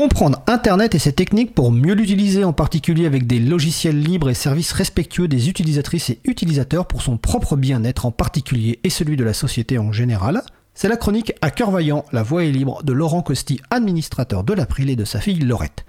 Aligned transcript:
Comprendre 0.00 0.42
Internet 0.46 0.94
et 0.94 0.98
ses 0.98 1.12
techniques 1.12 1.54
pour 1.54 1.70
mieux 1.70 1.92
l'utiliser, 1.92 2.42
en 2.42 2.54
particulier 2.54 3.04
avec 3.04 3.26
des 3.26 3.38
logiciels 3.38 4.00
libres 4.00 4.30
et 4.30 4.34
services 4.34 4.72
respectueux 4.72 5.28
des 5.28 5.50
utilisatrices 5.50 6.08
et 6.08 6.20
utilisateurs 6.24 6.86
pour 6.86 7.02
son 7.02 7.18
propre 7.18 7.54
bien-être 7.54 8.06
en 8.06 8.10
particulier 8.10 8.80
et 8.82 8.88
celui 8.88 9.18
de 9.18 9.24
la 9.24 9.34
société 9.34 9.76
en 9.76 9.92
général, 9.92 10.40
c'est 10.72 10.88
la 10.88 10.96
chronique 10.96 11.34
À 11.42 11.50
cœur 11.50 11.70
vaillant, 11.70 12.06
la 12.12 12.22
voix 12.22 12.44
est 12.44 12.50
libre 12.50 12.82
de 12.82 12.94
Laurent 12.94 13.20
Costi, 13.20 13.60
administrateur 13.70 14.42
de 14.42 14.54
l'April 14.54 14.88
et 14.88 14.96
de 14.96 15.04
sa 15.04 15.20
fille 15.20 15.40
Laurette. 15.40 15.84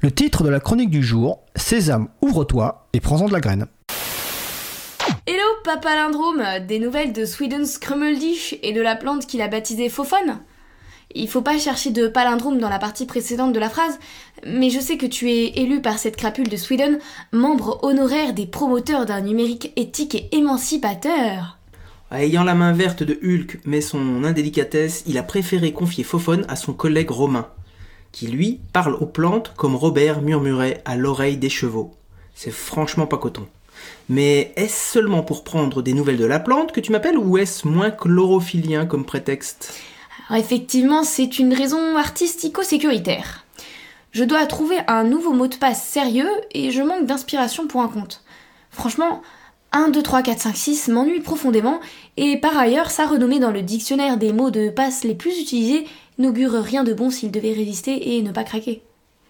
Le 0.00 0.12
titre 0.12 0.44
de 0.44 0.48
la 0.48 0.60
chronique 0.60 0.90
du 0.90 1.02
jour, 1.02 1.40
Sésame, 1.56 2.06
ouvre-toi 2.22 2.86
et 2.92 3.00
prends-en 3.00 3.26
de 3.26 3.32
la 3.32 3.40
graine. 3.40 3.66
Hello 5.26 5.42
Papa 5.64 5.92
Lindrome, 5.96 6.44
des 6.68 6.78
nouvelles 6.78 7.12
de 7.12 7.24
Sweden's 7.24 7.78
Krummeldish 7.78 8.54
et 8.62 8.72
de 8.72 8.80
la 8.80 8.94
plante 8.94 9.26
qu'il 9.26 9.42
a 9.42 9.48
baptisée 9.48 9.88
Fofone? 9.88 10.38
Il 11.14 11.28
faut 11.28 11.42
pas 11.42 11.58
chercher 11.58 11.90
de 11.90 12.08
palindrome 12.08 12.58
dans 12.58 12.68
la 12.68 12.78
partie 12.78 13.06
précédente 13.06 13.52
de 13.52 13.60
la 13.60 13.70
phrase, 13.70 13.98
mais 14.46 14.70
je 14.70 14.80
sais 14.80 14.96
que 14.96 15.06
tu 15.06 15.30
es 15.30 15.52
élu 15.56 15.80
par 15.80 15.98
cette 15.98 16.16
crapule 16.16 16.48
de 16.48 16.56
Sweden, 16.56 16.98
membre 17.32 17.82
honoraire 17.82 18.34
des 18.34 18.46
promoteurs 18.46 19.06
d'un 19.06 19.20
numérique 19.20 19.72
éthique 19.76 20.14
et 20.14 20.36
émancipateur. 20.36 21.58
Ayant 22.12 22.44
la 22.44 22.54
main 22.54 22.72
verte 22.72 23.02
de 23.02 23.18
Hulk, 23.22 23.60
mais 23.64 23.80
son 23.80 24.24
indélicatesse, 24.24 25.02
il 25.06 25.18
a 25.18 25.22
préféré 25.22 25.72
confier 25.72 26.04
Fofone 26.04 26.44
à 26.48 26.56
son 26.56 26.72
collègue 26.72 27.10
Romain, 27.10 27.48
qui 28.12 28.28
lui 28.28 28.60
parle 28.72 28.94
aux 28.94 29.06
plantes 29.06 29.52
comme 29.56 29.74
Robert 29.74 30.22
murmurait 30.22 30.82
à 30.84 30.96
l'oreille 30.96 31.36
des 31.36 31.48
chevaux. 31.48 31.94
C'est 32.34 32.52
franchement 32.52 33.06
pas 33.06 33.18
coton. 33.18 33.46
Mais 34.08 34.52
est-ce 34.56 34.92
seulement 34.92 35.22
pour 35.22 35.44
prendre 35.44 35.82
des 35.82 35.94
nouvelles 35.94 36.16
de 36.16 36.24
la 36.24 36.38
plante 36.38 36.72
que 36.72 36.80
tu 36.80 36.92
m'appelles 36.92 37.18
ou 37.18 37.38
est-ce 37.38 37.66
moins 37.66 37.90
chlorophylien 37.90 38.86
comme 38.86 39.04
prétexte? 39.04 39.74
Alors 40.28 40.42
effectivement, 40.42 41.04
c'est 41.04 41.38
une 41.38 41.54
raison 41.54 41.96
artistico-sécuritaire. 41.96 43.44
Je 44.10 44.24
dois 44.24 44.44
trouver 44.46 44.78
un 44.88 45.04
nouveau 45.04 45.32
mot 45.32 45.46
de 45.46 45.56
passe 45.56 45.84
sérieux 45.84 46.30
et 46.52 46.70
je 46.70 46.82
manque 46.82 47.06
d'inspiration 47.06 47.66
pour 47.66 47.82
un 47.82 47.88
compte. 47.88 48.24
Franchement, 48.70 49.22
1, 49.72 49.90
2, 49.90 50.02
3, 50.02 50.22
4, 50.22 50.40
5, 50.40 50.56
6 50.56 50.88
m'ennuie 50.88 51.20
profondément 51.20 51.80
et 52.16 52.38
par 52.38 52.56
ailleurs, 52.58 52.90
sa 52.90 53.06
renommée 53.06 53.38
dans 53.38 53.50
le 53.50 53.62
dictionnaire 53.62 54.16
des 54.16 54.32
mots 54.32 54.50
de 54.50 54.68
passe 54.68 55.04
les 55.04 55.14
plus 55.14 55.38
utilisés 55.40 55.86
n'augure 56.18 56.52
rien 56.52 56.82
de 56.82 56.94
bon 56.94 57.10
s'il 57.10 57.30
devait 57.30 57.52
résister 57.52 58.16
et 58.16 58.22
ne 58.22 58.32
pas 58.32 58.44
craquer. 58.44 58.82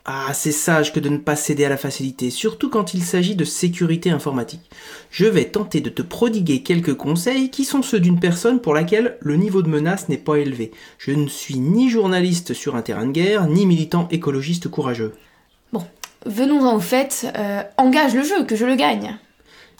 Ah, 0.08 0.32
c'est 0.34 0.52
sage 0.52 0.92
que 0.92 1.00
de 1.00 1.08
ne 1.08 1.16
pas 1.16 1.34
céder 1.34 1.64
à 1.64 1.68
la 1.68 1.76
facilité, 1.76 2.30
surtout 2.30 2.70
quand 2.70 2.94
il 2.94 3.02
s'agit 3.02 3.34
de 3.34 3.44
sécurité 3.44 4.08
informatique. 4.08 4.70
Je 5.10 5.26
vais 5.26 5.46
tenter 5.46 5.80
de 5.80 5.90
te 5.90 6.00
prodiguer 6.00 6.62
quelques 6.62 6.94
conseils 6.94 7.50
qui 7.50 7.64
sont 7.64 7.82
ceux 7.82 7.98
d'une 7.98 8.20
personne 8.20 8.60
pour 8.60 8.72
laquelle 8.72 9.16
le 9.18 9.34
niveau 9.34 9.62
de 9.62 9.68
menace 9.68 10.08
n'est 10.08 10.16
pas 10.16 10.36
élevé. 10.36 10.70
Je 10.98 11.10
ne 11.10 11.26
suis 11.26 11.58
ni 11.58 11.90
journaliste 11.90 12.54
sur 12.54 12.76
un 12.76 12.82
terrain 12.82 13.06
de 13.06 13.10
guerre, 13.10 13.48
ni 13.48 13.66
militant 13.66 14.06
écologiste 14.12 14.68
courageux. 14.68 15.12
Bon, 15.72 15.84
venons-en 16.24 16.76
au 16.76 16.80
fait. 16.80 17.26
Euh, 17.36 17.64
engage 17.76 18.14
le 18.14 18.22
jeu, 18.22 18.44
que 18.44 18.54
je 18.54 18.64
le 18.64 18.76
gagne. 18.76 19.18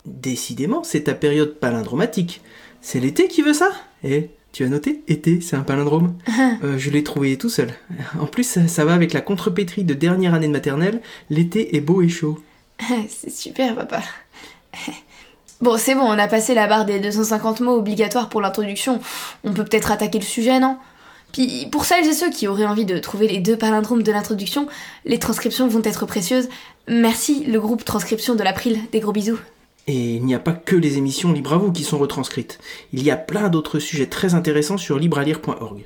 Décidément, 0.05 0.83
c'est 0.83 1.05
ta 1.05 1.13
période 1.13 1.53
palindromatique. 1.53 2.41
C'est 2.81 2.99
l'été 2.99 3.29
qui 3.29 3.43
veut 3.43 3.53
ça 3.53 3.71
Eh, 4.03 4.29
tu 4.57 4.63
as 4.63 4.69
noté 4.69 5.03
Été, 5.07 5.39
c'est 5.39 5.55
un 5.55 5.61
palindrome. 5.61 6.15
Euh, 6.63 6.79
je 6.79 6.89
l'ai 6.89 7.03
trouvé 7.03 7.37
tout 7.37 7.49
seul. 7.49 7.69
En 8.19 8.25
plus, 8.25 8.59
ça, 8.67 8.85
va 8.85 8.93
avec 8.93 9.13
la 9.13 9.21
contrepétrie 9.21 9.83
de 9.83 9.93
dernière 9.93 10.33
année 10.33 10.47
de 10.47 10.51
maternelle. 10.51 11.01
L'été 11.29 11.75
est 11.75 11.81
beau 11.81 12.01
et 12.01 12.09
chaud. 12.09 12.39
c'est 13.09 13.29
super, 13.31 13.75
papa. 13.75 14.01
Bon, 15.59 15.75
c'est 15.77 15.95
bon, 15.95 16.01
on 16.01 16.19
a 16.19 16.27
passé 16.27 16.53
la 16.53 16.67
barre 16.67 16.85
des 16.85 16.99
250 16.99 17.61
mots 17.61 17.77
obligatoires 17.77 18.29
pour 18.29 18.41
l'introduction. 18.41 18.99
On 19.43 19.53
peut 19.53 19.63
peut-être 19.63 19.91
attaquer 19.91 20.19
le 20.19 20.23
sujet, 20.23 20.59
non? 20.59 20.77
Puis, 21.31 21.67
pour 21.71 21.85
celles 21.85 22.05
et 22.05 22.13
ceux 22.13 22.29
qui 22.29 22.47
auraient 22.47 22.67
envie 22.67 22.85
de 22.85 22.99
trouver 22.99 23.27
les 23.27 23.39
deux 23.39 23.57
palindromes 23.57 24.03
de 24.03 24.11
l'introduction, 24.11 24.67
les 25.05 25.17
transcriptions 25.17 25.67
vont 25.67 25.81
être 25.83 26.05
précieuses. 26.05 26.47
Merci, 26.87 27.43
le 27.45 27.59
groupe 27.59 27.83
Transcription 27.83 28.35
de 28.35 28.43
l'April. 28.43 28.79
Des 28.91 28.99
gros 28.99 29.11
bisous. 29.11 29.39
Et 29.87 30.15
il 30.15 30.25
n'y 30.25 30.35
a 30.35 30.39
pas 30.39 30.53
que 30.53 30.75
les 30.75 30.97
émissions 30.97 31.31
Libre 31.31 31.53
à 31.53 31.57
vous 31.57 31.71
qui 31.71 31.83
sont 31.83 31.97
retranscrites. 31.97 32.59
Il 32.93 33.03
y 33.03 33.11
a 33.11 33.17
plein 33.17 33.49
d'autres 33.49 33.79
sujets 33.79 34.07
très 34.07 34.33
intéressants 34.33 34.77
sur 34.77 34.99
librealire.org. 34.99 35.85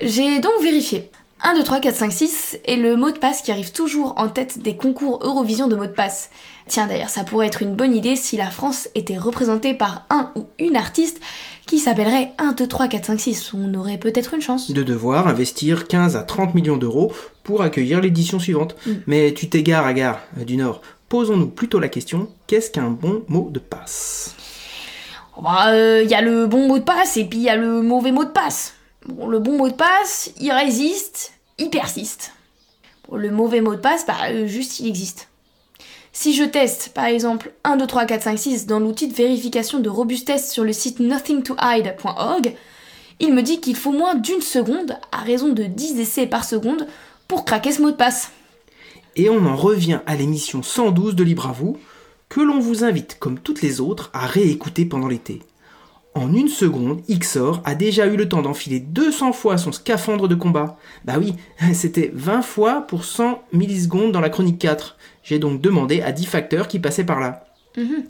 J'ai 0.00 0.40
donc 0.40 0.62
vérifié. 0.62 1.10
1, 1.42 1.54
2, 1.54 1.64
3, 1.64 1.80
4, 1.80 1.94
5, 1.94 2.12
6 2.12 2.58
est 2.64 2.76
le 2.76 2.96
mot 2.96 3.10
de 3.10 3.18
passe 3.18 3.42
qui 3.42 3.52
arrive 3.52 3.70
toujours 3.70 4.14
en 4.16 4.28
tête 4.28 4.58
des 4.60 4.74
concours 4.74 5.20
Eurovision 5.22 5.68
de 5.68 5.76
mots 5.76 5.86
de 5.86 5.90
passe. 5.90 6.30
Tiens 6.66 6.86
d'ailleurs, 6.86 7.10
ça 7.10 7.24
pourrait 7.24 7.46
être 7.46 7.62
une 7.62 7.74
bonne 7.74 7.94
idée 7.94 8.16
si 8.16 8.36
la 8.36 8.50
France 8.50 8.88
était 8.94 9.18
représentée 9.18 9.74
par 9.74 10.06
un 10.08 10.32
ou 10.34 10.46
une 10.58 10.76
artiste 10.76 11.20
qui 11.66 11.78
s'appellerait 11.78 12.32
1, 12.38 12.52
2, 12.52 12.66
3, 12.66 12.88
4, 12.88 13.04
5, 13.04 13.20
6. 13.20 13.54
On 13.54 13.74
aurait 13.74 13.98
peut-être 13.98 14.32
une 14.32 14.40
chance. 14.40 14.70
De 14.70 14.82
devoir 14.82 15.28
investir 15.28 15.86
15 15.86 16.16
à 16.16 16.22
30 16.22 16.54
millions 16.54 16.78
d'euros 16.78 17.12
pour 17.44 17.62
accueillir 17.62 18.00
l'édition 18.00 18.38
suivante. 18.38 18.74
Mm. 18.86 18.92
Mais 19.06 19.34
tu 19.34 19.48
t'égares, 19.48 19.86
Agar, 19.86 20.20
du 20.36 20.56
Nord 20.56 20.80
posons-nous 21.08 21.48
plutôt 21.48 21.78
la 21.78 21.88
question 21.88 22.28
qu'est-ce 22.46 22.70
qu'un 22.70 22.90
bon 22.90 23.22
mot 23.28 23.48
de 23.50 23.58
passe? 23.58 24.34
Il 25.36 25.42
bah, 25.42 25.68
euh, 25.68 26.02
y 26.02 26.14
a 26.14 26.22
le 26.22 26.46
bon 26.46 26.66
mot 26.66 26.78
de 26.78 26.84
passe 26.84 27.16
et 27.16 27.24
puis 27.24 27.38
il 27.38 27.44
y 27.44 27.50
a 27.50 27.56
le 27.56 27.82
mauvais 27.82 28.12
mot 28.12 28.24
de 28.24 28.30
passe. 28.30 28.74
Bon, 29.06 29.26
le 29.26 29.38
bon 29.38 29.56
mot 29.56 29.68
de 29.68 29.74
passe, 29.74 30.30
il 30.40 30.50
résiste, 30.50 31.32
il 31.58 31.70
persiste. 31.70 32.32
le 33.12 33.30
mauvais 33.30 33.60
mot 33.60 33.74
de 33.74 33.80
passe, 33.80 34.06
bah, 34.06 34.14
euh, 34.30 34.46
juste 34.46 34.80
il 34.80 34.88
existe. 34.88 35.28
Si 36.12 36.34
je 36.34 36.44
teste, 36.44 36.92
par 36.94 37.04
exemple, 37.04 37.52
1, 37.64 37.76
2, 37.76 37.86
3, 37.86 38.06
4, 38.06 38.22
5, 38.22 38.38
6 38.38 38.66
dans 38.66 38.80
l'outil 38.80 39.06
de 39.06 39.12
vérification 39.12 39.80
de 39.80 39.90
robustesse 39.90 40.50
sur 40.50 40.64
le 40.64 40.72
site 40.72 40.98
nothingtohide.org, 40.98 42.54
il 43.20 43.34
me 43.34 43.42
dit 43.42 43.60
qu'il 43.60 43.76
faut 43.76 43.92
moins 43.92 44.14
d'une 44.14 44.40
seconde, 44.40 44.98
à 45.12 45.18
raison 45.18 45.50
de 45.50 45.64
10 45.64 46.00
essais 46.00 46.26
par 46.26 46.44
seconde, 46.44 46.86
pour 47.28 47.44
craquer 47.44 47.70
ce 47.70 47.82
mot 47.82 47.90
de 47.90 47.96
passe. 47.96 48.30
Et 49.16 49.30
on 49.30 49.46
en 49.46 49.56
revient 49.56 50.00
à 50.06 50.14
l'émission 50.14 50.62
112 50.62 51.16
de 51.16 51.24
Libre 51.24 51.46
à 51.46 51.52
vous, 51.52 51.78
que 52.28 52.40
l'on 52.40 52.60
vous 52.60 52.84
invite, 52.84 53.16
comme 53.18 53.38
toutes 53.38 53.62
les 53.62 53.80
autres, 53.80 54.10
à 54.12 54.26
réécouter 54.26 54.84
pendant 54.84 55.08
l'été. 55.08 55.40
En 56.14 56.32
une 56.32 56.48
seconde, 56.48 57.02
Xor 57.10 57.60
a 57.64 57.74
déjà 57.74 58.06
eu 58.06 58.16
le 58.16 58.28
temps 58.28 58.42
d'enfiler 58.42 58.80
200 58.80 59.32
fois 59.32 59.58
son 59.58 59.72
scaphandre 59.72 60.28
de 60.28 60.34
combat. 60.34 60.78
Bah 61.04 61.16
oui, 61.18 61.34
c'était 61.74 62.10
20 62.14 62.42
fois 62.42 62.82
pour 62.82 63.04
100 63.04 63.42
millisecondes 63.52 64.12
dans 64.12 64.20
la 64.20 64.30
chronique 64.30 64.58
4. 64.58 64.96
J'ai 65.22 65.38
donc 65.38 65.60
demandé 65.60 66.00
à 66.02 66.12
10 66.12 66.26
facteurs 66.26 66.68
qui 66.68 66.78
passaient 66.78 67.04
par 67.04 67.20
là. 67.20 67.44
Mhm. 67.76 68.04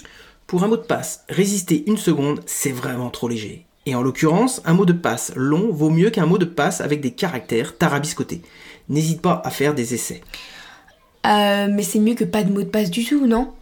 Pour 0.47 0.63
un 0.63 0.69
mot 0.69 0.77
de 0.77 0.83
passe, 0.83 1.25
résister 1.29 1.85
une 1.89 1.97
seconde, 1.97 2.41
c'est 2.47 2.71
vraiment 2.71 3.11
trop 3.11 3.29
léger. 3.29 3.67
Et 3.87 3.95
en 3.95 4.03
l'occurrence, 4.03 4.63
un 4.65 4.75
mot 4.75 4.85
de 4.85 4.93
passe 4.93 5.33
long 5.35 5.73
vaut 5.73 5.91
mieux 5.91 6.11
qu'un 6.11 6.27
mot 6.27 6.39
de 6.39 6.45
passe 6.45 6.81
avec 6.81 7.01
des 7.01 7.13
caractères 7.13 7.77
tarabiscotés. 7.77 8.43
N'hésite 8.89 9.21
pas 9.21 9.43
à 9.45 9.51
faire 9.51 9.75
des 9.75 9.95
essais. 9.95 10.23
Euh, 11.27 11.69
mais 11.71 11.83
c'est 11.83 11.99
mieux 11.99 12.15
que 12.15 12.25
pas 12.25 12.43
de 12.43 12.53
mot 12.53 12.63
de 12.63 12.69
passe 12.69 12.91
du 12.91 13.05
tout, 13.05 13.27
non? 13.27 13.53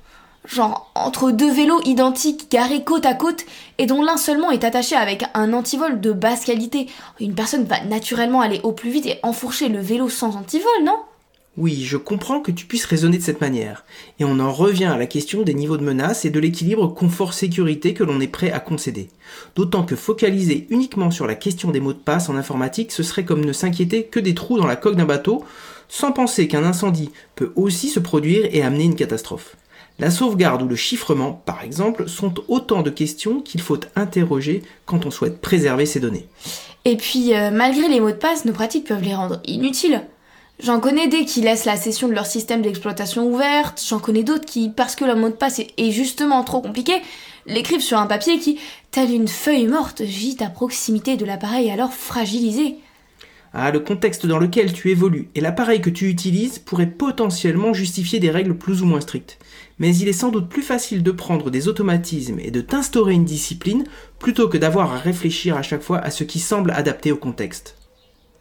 Genre, 0.46 0.90
entre 0.94 1.30
deux 1.30 1.50
vélos 1.50 1.80
identiques 1.84 2.50
garés 2.50 2.84
côte 2.84 3.06
à 3.06 3.14
côte 3.14 3.44
et 3.78 3.86
dont 3.86 4.02
l'un 4.02 4.18
seulement 4.18 4.50
est 4.50 4.64
attaché 4.64 4.94
avec 4.94 5.24
un 5.32 5.54
antivol 5.54 6.00
de 6.00 6.12
basse 6.12 6.44
qualité, 6.44 6.88
une 7.18 7.34
personne 7.34 7.64
va 7.64 7.82
naturellement 7.84 8.42
aller 8.42 8.60
au 8.62 8.72
plus 8.72 8.90
vite 8.90 9.06
et 9.06 9.18
enfourcher 9.22 9.68
le 9.70 9.80
vélo 9.80 10.10
sans 10.10 10.36
antivol, 10.36 10.70
non? 10.84 10.98
Oui, 11.56 11.84
je 11.84 11.96
comprends 11.96 12.40
que 12.40 12.50
tu 12.50 12.66
puisses 12.66 12.84
raisonner 12.84 13.18
de 13.18 13.22
cette 13.22 13.40
manière. 13.40 13.84
Et 14.18 14.24
on 14.24 14.40
en 14.40 14.52
revient 14.52 14.86
à 14.86 14.98
la 14.98 15.06
question 15.06 15.42
des 15.42 15.54
niveaux 15.54 15.76
de 15.76 15.84
menace 15.84 16.24
et 16.24 16.30
de 16.30 16.40
l'équilibre 16.40 16.88
confort-sécurité 16.88 17.94
que 17.94 18.02
l'on 18.02 18.20
est 18.20 18.26
prêt 18.26 18.50
à 18.50 18.58
concéder. 18.58 19.08
D'autant 19.54 19.84
que 19.84 19.94
focaliser 19.94 20.66
uniquement 20.70 21.12
sur 21.12 21.28
la 21.28 21.36
question 21.36 21.70
des 21.70 21.78
mots 21.78 21.92
de 21.92 21.98
passe 21.98 22.28
en 22.28 22.34
informatique, 22.34 22.90
ce 22.90 23.04
serait 23.04 23.24
comme 23.24 23.44
ne 23.44 23.52
s'inquiéter 23.52 24.04
que 24.04 24.18
des 24.18 24.34
trous 24.34 24.58
dans 24.58 24.66
la 24.66 24.74
coque 24.74 24.96
d'un 24.96 25.04
bateau 25.04 25.44
sans 25.88 26.10
penser 26.10 26.48
qu'un 26.48 26.64
incendie 26.64 27.12
peut 27.36 27.52
aussi 27.54 27.88
se 27.88 28.00
produire 28.00 28.48
et 28.50 28.62
amener 28.62 28.84
une 28.84 28.96
catastrophe. 28.96 29.56
La 30.00 30.10
sauvegarde 30.10 30.62
ou 30.62 30.66
le 30.66 30.74
chiffrement, 30.74 31.40
par 31.46 31.62
exemple, 31.62 32.08
sont 32.08 32.34
autant 32.48 32.82
de 32.82 32.90
questions 32.90 33.40
qu'il 33.40 33.60
faut 33.60 33.78
interroger 33.94 34.64
quand 34.86 35.06
on 35.06 35.12
souhaite 35.12 35.40
préserver 35.40 35.86
ces 35.86 36.00
données. 36.00 36.26
Et 36.84 36.96
puis, 36.96 37.32
euh, 37.32 37.52
malgré 37.52 37.88
les 37.88 38.00
mots 38.00 38.10
de 38.10 38.16
passe, 38.16 38.44
nos 38.44 38.52
pratiques 38.52 38.88
peuvent 38.88 39.04
les 39.04 39.14
rendre 39.14 39.40
inutiles. 39.46 40.02
J'en 40.60 40.78
connais 40.78 41.08
des 41.08 41.24
qui 41.24 41.40
laissent 41.40 41.64
la 41.64 41.76
session 41.76 42.06
de 42.06 42.14
leur 42.14 42.26
système 42.26 42.62
d'exploitation 42.62 43.26
ouverte, 43.26 43.82
j'en 43.88 43.98
connais 43.98 44.22
d'autres 44.22 44.44
qui, 44.44 44.70
parce 44.70 44.94
que 44.94 45.04
leur 45.04 45.16
mot 45.16 45.28
de 45.28 45.34
passe 45.34 45.60
est 45.60 45.90
justement 45.90 46.44
trop 46.44 46.60
compliqué, 46.60 46.92
l'écrivent 47.46 47.80
sur 47.80 47.98
un 47.98 48.06
papier 48.06 48.38
qui, 48.38 48.60
telle 48.92 49.10
une 49.10 49.26
feuille 49.26 49.66
morte, 49.66 50.04
gît 50.04 50.36
à 50.40 50.50
proximité 50.50 51.16
de 51.16 51.24
l'appareil 51.24 51.70
alors 51.70 51.92
fragilisé. 51.92 52.76
Ah, 53.52 53.72
le 53.72 53.80
contexte 53.80 54.26
dans 54.26 54.38
lequel 54.38 54.72
tu 54.72 54.90
évolues 54.90 55.28
et 55.34 55.40
l'appareil 55.40 55.80
que 55.80 55.90
tu 55.90 56.08
utilises 56.08 56.60
pourraient 56.60 56.86
potentiellement 56.86 57.72
justifier 57.72 58.20
des 58.20 58.30
règles 58.30 58.56
plus 58.56 58.82
ou 58.82 58.86
moins 58.86 59.00
strictes. 59.00 59.38
Mais 59.78 59.94
il 59.96 60.08
est 60.08 60.12
sans 60.12 60.30
doute 60.30 60.48
plus 60.48 60.62
facile 60.62 61.02
de 61.02 61.10
prendre 61.10 61.50
des 61.50 61.66
automatismes 61.66 62.38
et 62.40 62.50
de 62.52 62.60
t'instaurer 62.60 63.14
une 63.14 63.24
discipline 63.24 63.84
plutôt 64.20 64.48
que 64.48 64.58
d'avoir 64.58 64.92
à 64.92 64.98
réfléchir 64.98 65.56
à 65.56 65.62
chaque 65.62 65.82
fois 65.82 65.98
à 65.98 66.10
ce 66.10 66.24
qui 66.24 66.38
semble 66.38 66.70
adapté 66.70 67.10
au 67.12 67.16
contexte. 67.16 67.76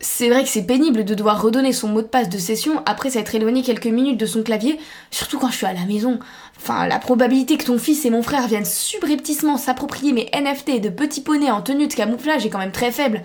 C'est 0.05 0.27
vrai 0.29 0.43
que 0.43 0.49
c'est 0.49 0.65
pénible 0.65 1.05
de 1.05 1.13
devoir 1.13 1.41
redonner 1.41 1.71
son 1.71 1.87
mot 1.87 2.01
de 2.01 2.07
passe 2.07 2.27
de 2.27 2.37
session 2.37 2.83
après 2.85 3.09
s'être 3.09 3.33
éloigné 3.35 3.61
quelques 3.61 3.87
minutes 3.87 4.19
de 4.19 4.25
son 4.25 4.43
clavier, 4.43 4.77
surtout 5.11 5.39
quand 5.39 5.47
je 5.49 5.55
suis 5.55 5.65
à 5.65 5.71
la 5.71 5.85
maison. 5.85 6.19
Enfin, 6.57 6.87
la 6.87 6.99
probabilité 6.99 7.55
que 7.57 7.63
ton 7.63 7.77
fils 7.79 8.03
et 8.03 8.09
mon 8.09 8.21
frère 8.21 8.49
viennent 8.49 8.65
subrepticement 8.65 9.55
s'approprier 9.55 10.11
mes 10.11 10.29
NFT 10.33 10.81
de 10.81 10.89
petits 10.89 11.21
poneys 11.21 11.49
en 11.51 11.61
tenue 11.61 11.87
de 11.87 11.93
camouflage 11.93 12.45
est 12.45 12.49
quand 12.49 12.59
même 12.59 12.73
très 12.73 12.91
faible. 12.91 13.21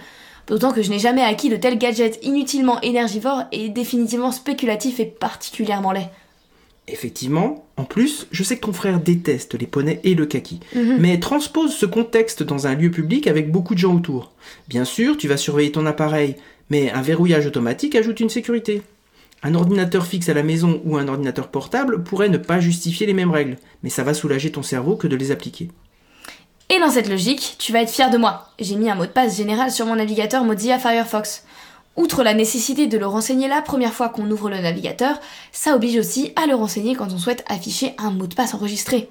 D'autant 0.47 0.71
que 0.71 0.83
je 0.83 0.91
n'ai 0.91 1.01
jamais 1.01 1.23
acquis 1.23 1.49
de 1.49 1.57
tels 1.57 1.79
gadgets 1.79 2.21
inutilement 2.23 2.81
énergivores 2.83 3.43
et 3.51 3.69
définitivement 3.71 4.31
spéculatifs 4.31 5.01
et 5.01 5.05
particulièrement 5.07 5.91
laids. 5.91 6.09
Effectivement, 6.87 7.67
en 7.77 7.85
plus, 7.85 8.27
je 8.31 8.43
sais 8.43 8.57
que 8.57 8.65
ton 8.65 8.73
frère 8.73 8.99
déteste 9.01 9.59
les 9.59 9.67
poneys 9.67 10.01
et 10.05 10.15
le 10.15 10.25
kaki, 10.27 10.61
Mhm. 10.75 10.97
mais 11.01 11.21
transpose 11.21 11.75
ce 11.75 11.85
contexte 11.87 12.43
dans 12.45 12.67
un 12.67 12.75
lieu 12.75 12.91
public 12.91 13.27
avec 13.27 13.51
beaucoup 13.53 13.75
de 13.75 13.79
gens 13.81 13.95
autour. 13.95 14.31
Bien 14.69 14.85
sûr, 14.87 15.19
tu 15.19 15.29
vas 15.29 15.37
surveiller 15.37 15.71
ton 15.73 15.85
appareil, 15.85 16.37
mais 16.71 16.91
un 16.91 17.03
verrouillage 17.03 17.47
automatique 17.47 17.95
ajoute 17.95 18.21
une 18.21 18.31
sécurité. 18.31 18.83
Un 19.43 19.55
ordinateur 19.55 20.07
fixe 20.07 20.29
à 20.29 20.35
la 20.35 20.43
maison 20.43 20.81
ou 20.85 20.97
un 20.97 21.07
ordinateur 21.07 21.49
portable 21.49 22.03
pourrait 22.03 22.29
ne 22.29 22.39
pas 22.39 22.61
justifier 22.61 23.07
les 23.07 23.15
mêmes 23.15 23.31
règles, 23.31 23.57
mais 23.83 23.91
ça 23.91 24.03
va 24.03 24.15
soulager 24.15 24.51
ton 24.51 24.63
cerveau 24.63 24.97
que 24.97 25.07
de 25.07 25.17
les 25.17 25.31
appliquer. 25.31 25.69
Et 26.71 26.81
dans 26.81 26.91
cette 26.91 27.09
logique, 27.09 27.57
tu 27.59 27.73
vas 27.73 27.83
être 27.83 27.91
fier 27.91 28.11
de 28.11 28.19
moi. 28.19 28.49
J'ai 28.59 28.77
mis 28.77 28.91
un 28.91 28.95
mot 28.95 29.07
de 29.07 29.11
passe 29.11 29.37
général 29.37 29.71
sur 29.71 29.87
mon 29.87 29.97
navigateur 29.97 30.45
Mozilla 30.45 30.79
Firefox. 30.79 31.45
Outre 31.97 32.23
la 32.23 32.35
nécessité 32.35 32.87
de 32.87 32.99
le 32.99 33.07
renseigner 33.07 33.49
la 33.49 33.63
première 33.63 33.95
fois 33.95 34.09
qu'on 34.09 34.31
ouvre 34.31 34.51
le 34.51 34.59
navigateur, 34.59 35.19
ça 35.51 35.75
oblige 35.75 35.99
aussi 35.99 36.33
à 36.37 36.47
le 36.47 36.55
renseigner 36.55 36.95
quand 36.95 37.13
on 37.13 37.19
souhaite 37.19 37.45
afficher 37.49 37.95
un 37.99 38.11
mot 38.11 38.27
de 38.27 38.35
passe 38.35 38.55
enregistré. 38.55 39.09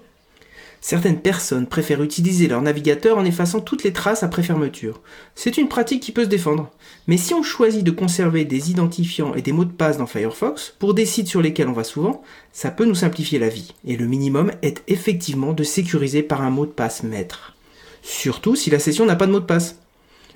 Certaines 0.89 1.19
personnes 1.19 1.67
préfèrent 1.67 2.01
utiliser 2.01 2.47
leur 2.47 2.61
navigateur 2.61 3.17
en 3.17 3.25
effaçant 3.25 3.59
toutes 3.59 3.83
les 3.83 3.91
traces 3.91 4.23
après 4.23 4.41
fermeture. 4.41 5.01
C'est 5.35 5.57
une 5.57 5.67
pratique 5.67 6.01
qui 6.01 6.13
peut 6.13 6.23
se 6.23 6.29
défendre. 6.29 6.71
Mais 7.07 7.17
si 7.17 7.33
on 7.33 7.43
choisit 7.43 7.83
de 7.83 7.91
conserver 7.91 8.45
des 8.45 8.71
identifiants 8.71 9.35
et 9.35 9.41
des 9.41 9.51
mots 9.51 9.65
de 9.65 9.73
passe 9.73 9.97
dans 9.97 10.07
Firefox, 10.07 10.75
pour 10.79 10.93
des 10.93 11.05
sites 11.05 11.27
sur 11.27 11.41
lesquels 11.41 11.67
on 11.67 11.73
va 11.73 11.83
souvent, 11.83 12.23
ça 12.53 12.71
peut 12.71 12.85
nous 12.85 12.95
simplifier 12.95 13.37
la 13.37 13.49
vie. 13.49 13.73
Et 13.85 13.97
le 13.97 14.07
minimum 14.07 14.53
est 14.61 14.81
effectivement 14.87 15.51
de 15.51 15.65
sécuriser 15.65 16.23
par 16.23 16.41
un 16.41 16.51
mot 16.51 16.65
de 16.65 16.71
passe 16.71 17.03
maître. 17.03 17.57
Surtout 18.01 18.55
si 18.55 18.69
la 18.69 18.79
session 18.79 19.05
n'a 19.05 19.17
pas 19.17 19.27
de 19.27 19.33
mot 19.33 19.41
de 19.41 19.45
passe. 19.45 19.79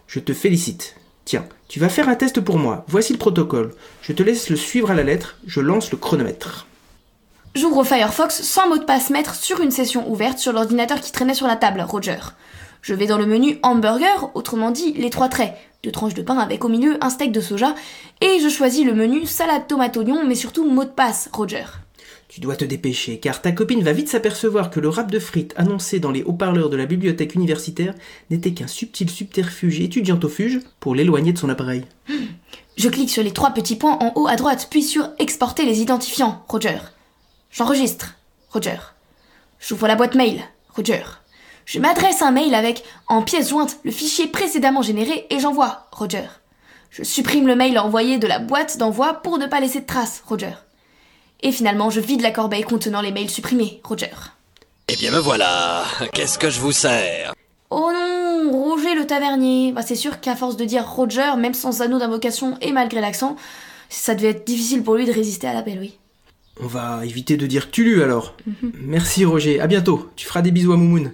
Je 0.05 0.19
te 0.19 0.33
félicite. 0.33 0.97
Tiens, 1.23 1.47
tu 1.69 1.79
vas 1.79 1.87
faire 1.87 2.09
un 2.09 2.15
test 2.15 2.41
pour 2.41 2.57
moi. 2.57 2.83
Voici 2.89 3.13
le 3.13 3.19
protocole. 3.19 3.73
Je 4.01 4.11
te 4.11 4.21
laisse 4.21 4.49
le 4.49 4.57
suivre 4.57 4.91
à 4.91 4.95
la 4.95 5.03
lettre. 5.03 5.37
Je 5.47 5.61
lance 5.61 5.91
le 5.91 5.97
chronomètre. 5.97 6.67
J'ouvre 7.53 7.83
Firefox 7.83 8.43
sans 8.43 8.69
mot 8.69 8.77
de 8.77 8.85
passe 8.85 9.09
maître 9.09 9.35
sur 9.35 9.59
une 9.59 9.71
session 9.71 10.09
ouverte 10.09 10.39
sur 10.39 10.53
l'ordinateur 10.53 11.01
qui 11.01 11.11
traînait 11.11 11.33
sur 11.33 11.47
la 11.47 11.57
table, 11.57 11.81
Roger. 11.81 12.19
Je 12.81 12.93
vais 12.93 13.07
dans 13.07 13.17
le 13.17 13.25
menu 13.25 13.59
hamburger, 13.61 14.31
autrement 14.35 14.71
dit 14.71 14.93
les 14.93 15.09
trois 15.09 15.27
traits, 15.27 15.53
deux 15.83 15.91
tranches 15.91 16.13
de 16.13 16.21
pain 16.21 16.37
avec 16.37 16.63
au 16.63 16.69
milieu 16.69 16.97
un 17.03 17.09
steak 17.09 17.33
de 17.33 17.41
soja, 17.41 17.75
et 18.21 18.39
je 18.41 18.47
choisis 18.47 18.85
le 18.85 18.93
menu 18.93 19.25
salade 19.25 19.67
tomate 19.67 19.97
oignon, 19.97 20.23
mais 20.25 20.35
surtout 20.35 20.65
mot 20.65 20.85
de 20.85 20.89
passe, 20.89 21.29
Roger. 21.33 21.65
Tu 22.29 22.39
dois 22.39 22.55
te 22.55 22.63
dépêcher, 22.63 23.19
car 23.19 23.41
ta 23.41 23.51
copine 23.51 23.83
va 23.83 23.91
vite 23.91 24.07
s'apercevoir 24.07 24.69
que 24.69 24.79
le 24.79 24.87
rap 24.87 25.11
de 25.11 25.19
frites 25.19 25.53
annoncé 25.57 25.99
dans 25.99 26.11
les 26.11 26.23
haut-parleurs 26.23 26.69
de 26.69 26.77
la 26.77 26.85
bibliothèque 26.85 27.35
universitaire 27.35 27.93
n'était 28.29 28.53
qu'un 28.53 28.67
subtil 28.67 29.09
subterfuge 29.09 29.81
étudiantofuge 29.81 30.61
pour 30.79 30.95
l'éloigner 30.95 31.33
de 31.33 31.37
son 31.37 31.49
appareil. 31.49 31.83
Je 32.77 32.87
clique 32.87 33.09
sur 33.09 33.23
les 33.23 33.33
trois 33.33 33.51
petits 33.51 33.75
points 33.75 33.97
en 33.99 34.13
haut 34.15 34.27
à 34.27 34.37
droite, 34.37 34.67
puis 34.71 34.83
sur 34.83 35.09
exporter 35.19 35.65
les 35.65 35.81
identifiants, 35.81 36.45
Roger. 36.47 36.77
J'enregistre, 37.51 38.15
Roger. 38.51 38.77
J'ouvre 39.59 39.87
la 39.87 39.95
boîte 39.95 40.15
mail, 40.15 40.41
Roger. 40.75 41.03
Je 41.65 41.79
m'adresse 41.79 42.21
un 42.21 42.31
mail 42.31 42.55
avec, 42.55 42.83
en 43.07 43.21
pièce 43.21 43.49
jointe, 43.49 43.77
le 43.83 43.91
fichier 43.91 44.27
précédemment 44.27 44.81
généré 44.81 45.27
et 45.29 45.39
j'envoie, 45.39 45.87
Roger. 45.91 46.27
Je 46.89 47.03
supprime 47.03 47.47
le 47.47 47.55
mail 47.55 47.77
envoyé 47.77 48.17
de 48.17 48.27
la 48.27 48.39
boîte 48.39 48.77
d'envoi 48.77 49.15
pour 49.15 49.37
ne 49.37 49.47
pas 49.47 49.59
laisser 49.59 49.81
de 49.81 49.85
traces, 49.85 50.23
Roger. 50.25 50.53
Et 51.41 51.51
finalement, 51.51 51.89
je 51.89 51.99
vide 51.99 52.21
la 52.21 52.31
corbeille 52.31 52.63
contenant 52.63 53.01
les 53.01 53.11
mails 53.11 53.29
supprimés, 53.29 53.81
Roger. 53.83 54.11
Eh 54.87 54.95
bien 54.95 55.11
me 55.11 55.19
voilà. 55.19 55.85
Qu'est-ce 56.13 56.37
que 56.37 56.49
je 56.49 56.59
vous 56.59 56.71
sers? 56.71 57.33
Oh 57.69 57.91
non, 57.93 58.51
Roger 58.51 58.95
le 58.95 59.07
tavernier. 59.07 59.71
Bah, 59.71 59.81
c'est 59.81 59.95
sûr 59.95 60.19
qu'à 60.19 60.35
force 60.35 60.57
de 60.57 60.65
dire 60.65 60.85
Roger, 60.87 61.35
même 61.37 61.53
sans 61.53 61.81
anneau 61.81 61.99
d'invocation 61.99 62.57
et 62.61 62.71
malgré 62.71 62.99
l'accent, 62.99 63.35
ça 63.89 64.15
devait 64.15 64.29
être 64.29 64.45
difficile 64.45 64.83
pour 64.83 64.95
lui 64.95 65.05
de 65.05 65.13
résister 65.13 65.47
à 65.47 65.53
l'appel, 65.53 65.79
oui. 65.79 65.97
On 66.61 66.67
va 66.67 67.05
éviter 67.05 67.37
de 67.37 67.47
dire 67.47 67.71
Tulu 67.71 68.03
alors. 68.03 68.35
Merci 68.79 69.25
Roger, 69.25 69.59
à 69.59 69.67
bientôt. 69.67 70.09
Tu 70.15 70.27
feras 70.27 70.41
des 70.41 70.51
bisous 70.51 70.73
à 70.73 70.77
Moumoun. 70.77 71.11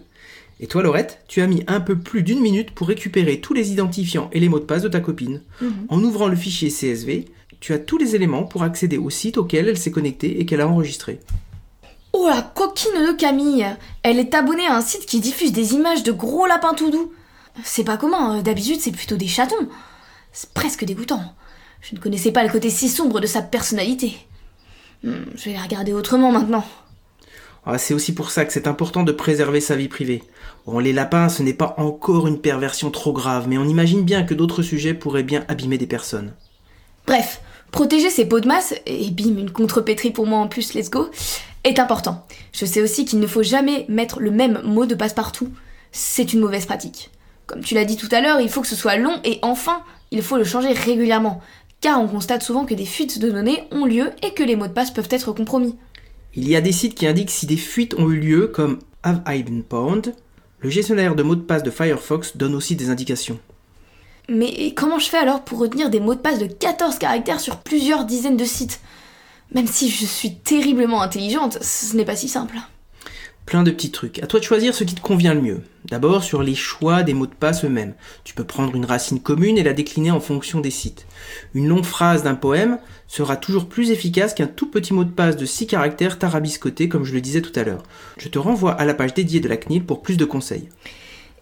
Et 0.59 0.67
toi 0.67 0.81
Laurette, 0.81 1.19
tu 1.27 1.41
as 1.41 1.47
mis 1.47 1.63
un 1.67 1.79
peu 1.79 1.97
plus 1.97 2.23
d'une 2.23 2.41
minute 2.41 2.71
pour 2.71 2.87
récupérer 2.87 3.39
tous 3.39 3.53
les 3.53 3.71
identifiants 3.71 4.29
et 4.33 4.39
les 4.39 4.49
mots 4.49 4.59
de 4.59 4.65
passe 4.65 4.81
de 4.81 4.89
ta 4.89 4.99
copine. 4.99 5.41
En 5.89 6.03
ouvrant 6.03 6.27
le 6.27 6.35
fichier 6.35 6.69
CSV, 6.69 7.25
tu 7.59 7.73
as 7.73 7.79
tous 7.79 7.97
les 7.97 8.15
éléments 8.15 8.43
pour 8.43 8.63
accéder 8.63 8.97
au 8.97 9.09
site 9.09 9.37
auquel 9.37 9.67
elle 9.67 9.77
s'est 9.77 9.91
connectée 9.91 10.39
et 10.39 10.45
qu'elle 10.45 10.61
a 10.61 10.67
enregistré. 10.67 11.19
Oh 12.13 12.27
la 12.27 12.41
coquine 12.41 13.07
de 13.07 13.15
Camille 13.15 13.65
Elle 14.03 14.19
est 14.19 14.33
abonnée 14.33 14.67
à 14.67 14.75
un 14.75 14.81
site 14.81 15.05
qui 15.05 15.19
diffuse 15.19 15.51
des 15.51 15.73
images 15.73 16.03
de 16.03 16.11
gros 16.11 16.47
lapins 16.47 16.73
tout 16.73 16.89
doux. 16.89 17.13
C'est 17.63 17.83
pas 17.83 17.97
commun, 17.97 18.37
euh, 18.37 18.41
d'habitude 18.41 18.79
c'est 18.79 18.91
plutôt 18.91 19.17
des 19.17 19.27
chatons. 19.27 19.67
C'est 20.31 20.51
presque 20.53 20.85
dégoûtant. 20.85 21.21
Je 21.81 21.95
ne 21.95 21.99
connaissais 21.99 22.31
pas 22.31 22.43
le 22.43 22.51
côté 22.51 22.69
si 22.69 22.89
sombre 22.89 23.19
de 23.19 23.27
sa 23.27 23.41
personnalité. 23.41 24.17
Hmm, 25.03 25.25
je 25.35 25.45
vais 25.45 25.53
la 25.53 25.61
regarder 25.61 25.93
autrement 25.93 26.31
maintenant. 26.31 26.65
Ah, 27.65 27.77
c'est 27.77 27.93
aussi 27.93 28.13
pour 28.13 28.31
ça 28.31 28.45
que 28.45 28.53
c'est 28.53 28.67
important 28.67 29.03
de 29.03 29.11
préserver 29.11 29.59
sa 29.59 29.75
vie 29.75 29.89
privée. 29.89 30.23
Bon, 30.65 30.79
les 30.79 30.93
lapins, 30.93 31.27
ce 31.27 31.43
n'est 31.43 31.53
pas 31.53 31.75
encore 31.77 32.27
une 32.27 32.39
perversion 32.39 32.91
trop 32.91 33.11
grave, 33.11 33.47
mais 33.49 33.57
on 33.57 33.65
imagine 33.65 34.03
bien 34.03 34.23
que 34.23 34.33
d'autres 34.33 34.61
sujets 34.61 34.93
pourraient 34.93 35.23
bien 35.23 35.43
abîmer 35.49 35.77
des 35.77 35.85
personnes. 35.85 36.33
Bref, 37.05 37.41
protéger 37.71 38.09
ses 38.09 38.25
pots 38.25 38.39
de 38.39 38.47
masse, 38.47 38.73
et 38.85 39.09
bim, 39.11 39.37
une 39.37 39.51
contrepétrie 39.51 40.11
pour 40.11 40.25
moi 40.25 40.39
en 40.39 40.47
plus, 40.47 40.73
let's 40.75 40.89
go, 40.89 41.09
est 41.65 41.79
important. 41.79 42.25
Je 42.53 42.65
sais 42.65 42.81
aussi 42.81 43.03
qu'il 43.03 43.19
ne 43.19 43.27
faut 43.27 43.43
jamais 43.43 43.85
mettre 43.89 44.21
le 44.21 44.31
même 44.31 44.61
mot 44.63 44.85
de 44.85 44.95
passe 44.95 45.13
partout. 45.13 45.49
C'est 45.91 46.31
une 46.31 46.39
mauvaise 46.39 46.65
pratique. 46.65 47.11
Comme 47.47 47.61
tu 47.61 47.75
l'as 47.75 47.85
dit 47.85 47.97
tout 47.97 48.09
à 48.11 48.21
l'heure, 48.21 48.39
il 48.39 48.49
faut 48.49 48.61
que 48.61 48.67
ce 48.67 48.75
soit 48.77 48.95
long 48.95 49.19
et 49.25 49.39
enfin, 49.41 49.83
il 50.11 50.21
faut 50.21 50.37
le 50.37 50.45
changer 50.45 50.71
régulièrement. 50.71 51.41
Car 51.87 52.01
on 52.01 52.09
constate 52.09 52.43
souvent 52.43 52.65
que 52.65 52.73
des 52.73 52.85
fuites 52.85 53.17
de 53.17 53.31
données 53.31 53.63
ont 53.71 53.85
lieu 53.85 54.11
et 54.21 54.33
que 54.33 54.43
les 54.43 54.57
mots 54.57 54.67
de 54.67 54.73
passe 54.73 54.91
peuvent 54.91 55.07
être 55.09 55.31
compromis. 55.31 55.77
Il 56.35 56.45
y 56.45 56.57
a 56.57 56.59
des 56.59 56.73
sites 56.73 56.95
qui 56.95 57.07
indiquent 57.07 57.31
si 57.31 57.45
des 57.45 57.55
fuites 57.55 57.93
ont 57.93 58.09
eu 58.09 58.19
lieu, 58.19 58.47
comme 58.47 58.79
Have 59.03 59.21
I 59.25 59.41
Been 59.41 59.63
Pwned 59.63 60.13
Le 60.59 60.69
gestionnaire 60.69 61.15
de 61.15 61.23
mots 61.23 61.37
de 61.37 61.41
passe 61.43 61.63
de 61.63 61.71
Firefox 61.71 62.35
donne 62.35 62.55
aussi 62.55 62.75
des 62.75 62.89
indications. 62.89 63.39
Mais 64.27 64.73
comment 64.75 64.99
je 64.99 65.07
fais 65.07 65.17
alors 65.17 65.45
pour 65.45 65.59
retenir 65.59 65.89
des 65.89 66.01
mots 66.01 66.13
de 66.13 66.19
passe 66.19 66.39
de 66.39 66.47
14 66.47 66.99
caractères 66.99 67.39
sur 67.39 67.55
plusieurs 67.59 68.03
dizaines 68.03 68.35
de 68.35 68.43
sites? 68.43 68.81
Même 69.53 69.65
si 69.65 69.89
je 69.89 70.05
suis 70.05 70.35
terriblement 70.35 71.01
intelligente, 71.01 71.57
ce 71.61 71.95
n'est 71.95 72.03
pas 72.03 72.17
si 72.17 72.27
simple. 72.27 72.57
Plein 73.47 73.63
de 73.63 73.71
petits 73.71 73.91
trucs. 73.91 74.21
À 74.21 74.27
toi 74.27 74.41
de 74.41 74.45
choisir 74.45 74.75
ce 74.75 74.83
qui 74.83 74.93
te 74.93 74.99
convient 74.99 75.33
le 75.33 75.39
mieux. 75.39 75.61
D'abord 75.85 76.21
sur 76.21 76.43
les 76.43 76.53
choix 76.53 77.03
des 77.03 77.13
mots 77.13 77.27
de 77.27 77.33
passe 77.33 77.63
eux-mêmes. 77.63 77.93
Tu 78.25 78.33
peux 78.33 78.43
prendre 78.43 78.75
une 78.75 78.83
racine 78.83 79.21
commune 79.21 79.57
et 79.57 79.63
la 79.63 79.71
décliner 79.71 80.11
en 80.11 80.19
fonction 80.19 80.59
des 80.59 80.69
sites. 80.69 81.07
Une 81.53 81.69
longue 81.69 81.85
phrase 81.85 82.23
d'un 82.23 82.35
poème 82.35 82.77
sera 83.07 83.37
toujours 83.37 83.69
plus 83.69 83.91
efficace 83.91 84.33
qu'un 84.33 84.47
tout 84.47 84.69
petit 84.69 84.93
mot 84.93 85.05
de 85.05 85.11
passe 85.11 85.37
de 85.37 85.45
6 85.45 85.65
caractères 85.67 86.19
tarabiscoté 86.19 86.89
comme 86.89 87.05
je 87.05 87.13
le 87.13 87.21
disais 87.21 87.41
tout 87.41 87.57
à 87.57 87.63
l'heure. 87.63 87.83
Je 88.17 88.27
te 88.27 88.37
renvoie 88.37 88.73
à 88.73 88.83
la 88.83 88.93
page 88.93 89.13
dédiée 89.13 89.39
de 89.39 89.47
la 89.47 89.55
CNIL 89.55 89.85
pour 89.85 90.01
plus 90.01 90.17
de 90.17 90.25
conseils. 90.25 90.67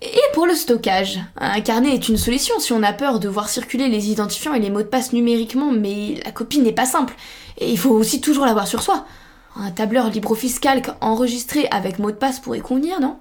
Et 0.03 0.21
pour 0.35 0.45
le 0.45 0.53
stockage, 0.53 1.19
un 1.37 1.59
carnet 1.61 1.95
est 1.95 2.07
une 2.07 2.17
solution 2.17 2.59
si 2.59 2.71
on 2.71 2.83
a 2.83 2.93
peur 2.93 3.19
de 3.19 3.27
voir 3.27 3.49
circuler 3.49 3.89
les 3.89 4.11
identifiants 4.11 4.53
et 4.53 4.59
les 4.59 4.69
mots 4.69 4.83
de 4.83 4.87
passe 4.87 5.11
numériquement, 5.11 5.71
mais 5.71 6.21
la 6.23 6.31
copie 6.31 6.59
n'est 6.59 6.71
pas 6.71 6.85
simple. 6.85 7.15
Et 7.57 7.71
il 7.71 7.79
faut 7.79 7.95
aussi 7.95 8.21
toujours 8.21 8.45
l'avoir 8.45 8.67
sur 8.67 8.83
soi. 8.83 9.07
Un 9.57 9.71
tableur 9.71 10.09
LibreOffice 10.09 10.59
Calc 10.59 10.89
enregistré 10.99 11.67
avec 11.71 11.97
mot 11.97 12.11
de 12.11 12.17
passe 12.17 12.41
pourrait 12.41 12.59
convenir, 12.59 12.99
non? 12.99 13.17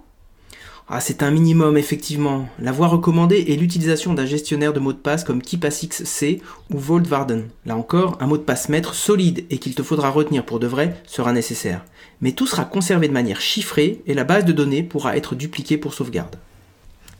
Ah, 0.88 1.00
c'est 1.00 1.22
un 1.22 1.30
minimum, 1.30 1.78
effectivement. 1.78 2.46
La 2.58 2.72
voie 2.72 2.88
recommandée 2.88 3.46
est 3.48 3.56
l'utilisation 3.56 4.12
d'un 4.14 4.26
gestionnaire 4.26 4.72
de 4.72 4.80
mots 4.80 4.92
de 4.92 4.98
passe 4.98 5.24
comme 5.24 5.40
KeePassX-C 5.40 6.42
ou 6.70 6.78
VaultVarden. 6.78 7.48
Là 7.64 7.76
encore, 7.76 8.18
un 8.20 8.26
mot 8.26 8.36
de 8.36 8.42
passe 8.42 8.68
maître 8.68 8.94
solide 8.94 9.46
et 9.48 9.58
qu'il 9.58 9.74
te 9.74 9.82
faudra 9.82 10.10
retenir 10.10 10.44
pour 10.44 10.58
de 10.58 10.66
vrai 10.66 11.00
sera 11.06 11.32
nécessaire. 11.32 11.84
Mais 12.20 12.32
tout 12.32 12.46
sera 12.46 12.64
conservé 12.64 13.08
de 13.08 13.14
manière 13.14 13.40
chiffrée 13.40 14.02
et 14.06 14.12
la 14.12 14.24
base 14.24 14.44
de 14.44 14.52
données 14.52 14.82
pourra 14.82 15.16
être 15.16 15.36
dupliquée 15.36 15.78
pour 15.78 15.94
sauvegarde. 15.94 16.36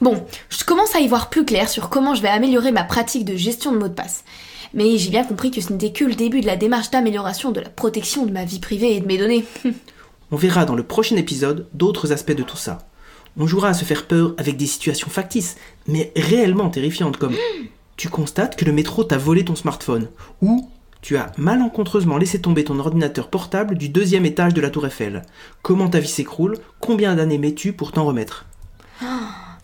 Bon, 0.01 0.27
je 0.51 0.65
commence 0.65 0.95
à 0.95 1.01
y 1.01 1.09
voir 1.09 1.31
plus 1.31 1.45
clair 1.45 1.69
sur 1.69 1.89
comment 1.89 2.15
je 2.15 2.21
vais 2.21 2.29
améliorer 2.29 2.73
ma 2.73 2.85
pratique 2.85 3.25
de 3.25 3.37
gestion 3.37 3.73
de 3.73 3.79
mots 3.79 3.89
de 3.89 3.95
passe. 3.95 4.25
Mais 4.75 4.99
j'ai 4.99 5.11
bien 5.11 5.25
compris 5.25 5.51
que 5.53 5.61
ce 5.61 5.73
n'était 5.73 5.93
que 5.93 6.05
le 6.05 6.15
début 6.15 6.41
de 6.41 6.47
la 6.47 6.57
démarche 6.57 6.91
d'amélioration 6.91 7.53
de 7.53 7.61
la 7.61 7.69
protection 7.69 8.27
de 8.27 8.33
ma 8.33 8.45
vie 8.45 8.59
privée 8.59 8.97
et 8.97 9.01
de 9.01 9.07
mes 9.07 9.19
données. 9.19 9.45
On 10.33 10.37
verra 10.37 10.65
dans 10.65 10.75
le 10.75 10.83
prochain 10.83 11.17
épisode 11.17 11.69
d'autres 11.73 12.13
aspects 12.13 12.33
de 12.33 12.43
tout 12.43 12.57
ça. 12.57 12.79
On 13.37 13.47
jouera 13.47 13.69
à 13.69 13.75
se 13.75 13.85
faire 13.85 14.07
peur 14.07 14.35
avec 14.37 14.57
des 14.57 14.67
situations 14.67 15.09
factices, 15.09 15.57
mais 15.87 16.13
réellement 16.17 16.71
terrifiantes 16.71 17.17
comme 17.17 17.35
tu 17.97 18.09
constates 18.09 18.57
que 18.57 18.65
le 18.65 18.73
métro 18.73 19.05
t'a 19.05 19.17
volé 19.17 19.45
ton 19.45 19.55
smartphone 19.55 20.09
ou 20.43 20.69
tu 21.03 21.17
as 21.17 21.33
malencontreusement 21.37 22.17
laissé 22.17 22.41
tomber 22.41 22.65
ton 22.65 22.79
ordinateur 22.79 23.29
portable 23.29 23.77
du 23.77 23.89
deuxième 23.89 24.27
étage 24.27 24.55
de 24.55 24.61
la 24.61 24.71
tour 24.71 24.87
Eiffel. 24.87 25.23
Comment 25.63 25.89
ta 25.89 26.01
vie 26.01 26.09
s'écroule? 26.09 26.59
Combien 26.81 27.15
d'années 27.15 27.39
mets-tu 27.39 27.73
pour 27.73 27.93
t'en 27.93 28.05
remettre? 28.05 28.47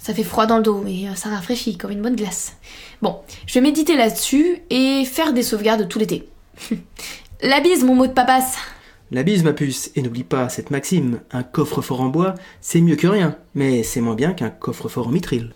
Ça 0.00 0.14
fait 0.14 0.24
froid 0.24 0.46
dans 0.46 0.56
le 0.56 0.62
dos 0.62 0.84
et 0.86 1.08
euh, 1.08 1.14
ça 1.14 1.28
rafraîchit 1.28 1.76
comme 1.76 1.90
une 1.90 2.00
bonne 2.00 2.16
glace. 2.16 2.56
Bon, 3.02 3.20
je 3.46 3.54
vais 3.54 3.60
méditer 3.60 3.96
là-dessus 3.96 4.62
et 4.70 5.04
faire 5.04 5.34
des 5.34 5.42
sauvegardes 5.42 5.88
tout 5.88 5.98
l'été. 5.98 6.28
La 7.42 7.60
bise, 7.60 7.84
mon 7.84 7.94
mot 7.94 8.06
de 8.06 8.12
papasse 8.12 8.56
La 9.10 9.22
bise, 9.22 9.44
ma 9.44 9.52
puce, 9.52 9.90
et 9.96 10.02
n'oublie 10.02 10.24
pas 10.24 10.48
cette 10.48 10.70
maxime, 10.70 11.20
un 11.32 11.42
coffre-fort 11.42 12.00
en 12.00 12.08
bois, 12.08 12.34
c'est 12.60 12.80
mieux 12.80 12.96
que 12.96 13.06
rien, 13.06 13.36
mais 13.54 13.82
c'est 13.82 14.00
moins 14.00 14.14
bien 14.14 14.32
qu'un 14.32 14.50
coffre-fort 14.50 15.08
en 15.08 15.10
mitril. 15.10 15.52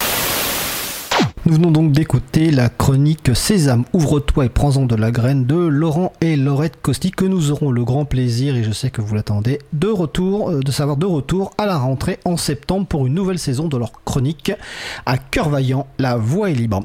Nous 1.47 1.57
venons 1.57 1.71
donc 1.71 1.93
d'écouter 1.93 2.51
la 2.51 2.71
chronique 2.71 3.37
Sésame, 3.37 3.85
ouvre-toi 3.93 4.47
et 4.47 4.49
prends-en 4.49 4.87
de 4.87 4.97
la 4.97 5.11
graine 5.11 5.45
de 5.45 5.55
Laurent 5.55 6.11
et 6.23 6.37
Laurette 6.37 6.81
Costi 6.81 7.11
que 7.11 7.27
nous 7.27 7.51
aurons 7.51 7.71
le 7.71 7.85
grand 7.85 8.07
plaisir, 8.07 8.57
et 8.57 8.65
je 8.65 8.71
sais 8.71 8.89
que 8.89 9.03
vous 9.03 9.15
l'attendez, 9.15 9.59
de 9.75 9.89
retour, 9.89 10.49
euh, 10.49 10.61
de 10.61 10.73
savoir 10.73 10.97
de 10.97 11.05
retour 11.05 11.51
à 11.59 11.67
la 11.67 11.77
rentrée 11.77 12.19
en 12.25 12.39
septembre 12.39 12.87
pour 12.87 13.07
une 13.07 13.13
nouvelle 13.13 13.39
saison 13.39 13.69
de 13.69 13.77
leur 13.77 13.93
chronique 14.07 14.53
à 15.05 15.19
cœur 15.19 15.51
vaillant, 15.51 15.87
la 15.99 16.17
voix 16.17 16.49
est 16.51 16.55
libre. 16.55 16.81